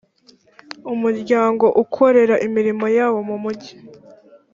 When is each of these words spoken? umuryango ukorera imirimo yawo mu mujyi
umuryango 0.93 1.65
ukorera 1.83 2.35
imirimo 2.47 2.85
yawo 2.97 3.19
mu 3.29 3.35
mujyi 3.43 3.73